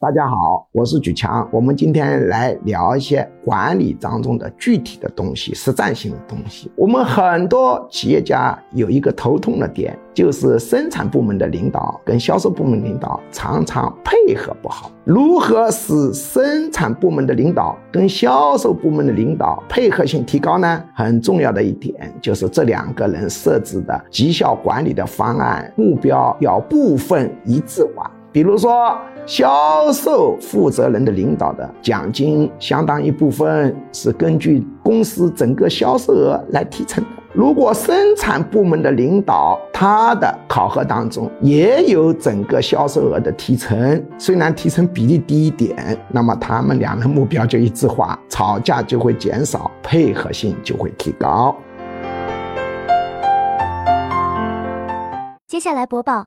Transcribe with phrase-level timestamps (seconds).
[0.00, 1.48] 大家好，我是举强。
[1.50, 6.70] 我们今天来聊一些管理当中的具体的东西、实战性的东西。
[6.76, 14.88] 我们很多企业家有一个头痛的点，就是生产部门的领导跟销售部门领导常常配合不好。
[15.02, 20.84] 如何使生产部门的领导跟销售部门的领导配合性提高呢？
[20.94, 28.08] 很重要的一点就是这两个人设置的绩效管理的方案目标要部分一致化。
[28.30, 37.10] 比如说，销售负责人的领导的奖金相当一部分是根据公司整个销售额来提成的。
[37.32, 51.56] 如果生产部门的领导他的考核当中也有整个销售额的提成，虽然提成比例低一点，那么他们两人目标就一致化，吵架就会减少，配合性就会提高。
[55.46, 56.26] 接下来播报。